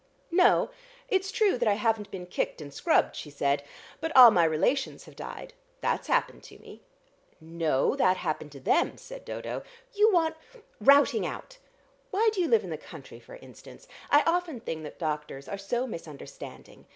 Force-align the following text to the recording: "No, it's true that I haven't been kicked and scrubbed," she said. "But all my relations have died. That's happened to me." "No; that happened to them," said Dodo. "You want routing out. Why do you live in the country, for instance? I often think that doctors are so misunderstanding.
"No, 0.31 0.71
it's 1.09 1.31
true 1.31 1.59
that 1.59 1.67
I 1.67 1.75
haven't 1.75 2.09
been 2.09 2.25
kicked 2.25 2.59
and 2.59 2.73
scrubbed," 2.73 3.15
she 3.15 3.29
said. 3.29 3.61
"But 3.99 4.11
all 4.17 4.31
my 4.31 4.45
relations 4.45 5.03
have 5.05 5.15
died. 5.15 5.53
That's 5.81 6.07
happened 6.07 6.41
to 6.45 6.57
me." 6.57 6.81
"No; 7.39 7.95
that 7.95 8.17
happened 8.17 8.51
to 8.53 8.59
them," 8.59 8.97
said 8.97 9.23
Dodo. 9.25 9.61
"You 9.93 10.11
want 10.11 10.37
routing 10.79 11.23
out. 11.27 11.59
Why 12.09 12.31
do 12.33 12.41
you 12.41 12.47
live 12.47 12.63
in 12.63 12.71
the 12.71 12.77
country, 12.79 13.19
for 13.19 13.35
instance? 13.35 13.87
I 14.09 14.23
often 14.25 14.59
think 14.59 14.81
that 14.81 14.97
doctors 14.97 15.47
are 15.47 15.59
so 15.59 15.85
misunderstanding. 15.85 16.87